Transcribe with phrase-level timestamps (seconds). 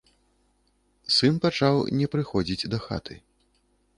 [1.15, 3.13] Сын пачаў не прыходзіць дахаты.